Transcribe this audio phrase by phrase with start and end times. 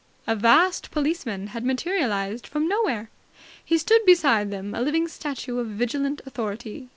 [0.25, 3.11] A vast policeman had materialized from nowhere.
[3.63, 6.89] He stood beside them, a living statue of Vigilant Authority.